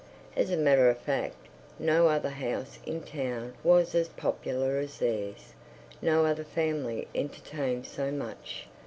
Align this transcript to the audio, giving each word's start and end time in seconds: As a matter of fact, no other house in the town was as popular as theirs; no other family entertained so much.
As 0.35 0.49
a 0.49 0.57
matter 0.57 0.89
of 0.89 0.97
fact, 0.97 1.35
no 1.77 2.07
other 2.07 2.29
house 2.31 2.79
in 2.87 3.01
the 3.01 3.05
town 3.05 3.53
was 3.63 3.93
as 3.93 4.07
popular 4.09 4.77
as 4.77 4.97
theirs; 4.97 5.53
no 6.01 6.25
other 6.25 6.43
family 6.43 7.07
entertained 7.13 7.85
so 7.85 8.11
much. 8.11 8.65